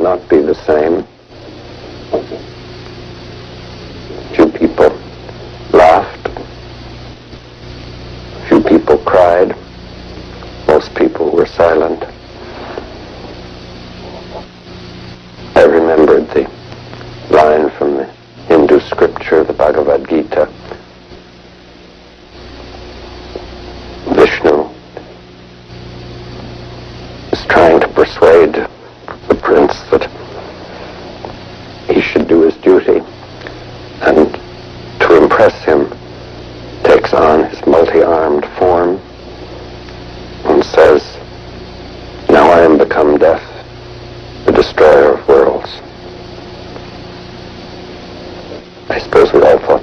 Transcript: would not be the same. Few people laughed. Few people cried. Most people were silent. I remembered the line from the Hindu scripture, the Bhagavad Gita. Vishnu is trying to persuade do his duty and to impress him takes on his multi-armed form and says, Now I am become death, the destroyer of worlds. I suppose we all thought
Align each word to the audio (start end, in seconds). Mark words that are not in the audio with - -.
would 0.00 0.18
not 0.18 0.28
be 0.30 0.40
the 0.40 0.54
same. 0.54 1.04
Few 4.34 4.46
people 4.58 4.88
laughed. 5.72 6.28
Few 8.48 8.62
people 8.62 8.96
cried. 8.98 9.54
Most 10.66 10.94
people 10.94 11.30
were 11.30 11.46
silent. 11.46 12.02
I 15.54 15.64
remembered 15.64 16.28
the 16.30 16.48
line 17.30 17.70
from 17.76 17.96
the 17.96 18.04
Hindu 18.48 18.80
scripture, 18.80 19.44
the 19.44 19.52
Bhagavad 19.52 20.08
Gita. 20.08 20.46
Vishnu 24.14 24.64
is 27.32 27.44
trying 27.46 27.80
to 27.80 27.88
persuade 27.88 28.66
do 32.30 32.42
his 32.42 32.54
duty 32.58 33.00
and 34.02 34.32
to 35.00 35.20
impress 35.20 35.64
him 35.64 35.88
takes 36.84 37.12
on 37.12 37.50
his 37.50 37.60
multi-armed 37.66 38.44
form 38.56 38.98
and 40.44 40.64
says, 40.64 41.02
Now 42.28 42.48
I 42.48 42.60
am 42.60 42.78
become 42.78 43.18
death, 43.18 43.42
the 44.46 44.52
destroyer 44.52 45.14
of 45.14 45.26
worlds. 45.26 45.68
I 48.88 49.00
suppose 49.00 49.32
we 49.32 49.42
all 49.42 49.58
thought 49.58 49.79